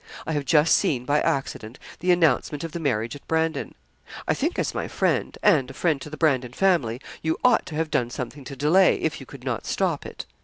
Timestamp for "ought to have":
7.43-7.91